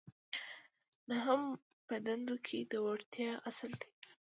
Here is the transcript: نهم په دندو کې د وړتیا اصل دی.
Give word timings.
نهم 1.09 1.41
په 1.87 1.95
دندو 2.05 2.35
کې 2.45 2.59
د 2.71 2.73
وړتیا 2.85 3.31
اصل 3.49 3.71
دی. 3.81 3.89